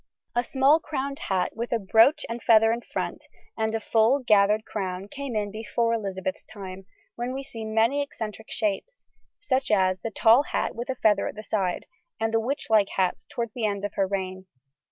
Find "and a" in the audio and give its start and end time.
3.55-3.79